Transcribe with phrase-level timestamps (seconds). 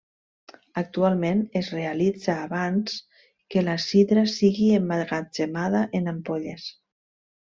[0.81, 2.95] Actualment es realitza abans
[3.55, 6.67] que la sidra sigui emmagatzemada en ampolles.